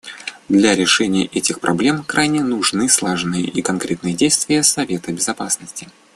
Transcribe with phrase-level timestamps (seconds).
[0.49, 5.89] Для решения этих проблем крайне нужны слаженные и конкретные действия Совета Безопасности.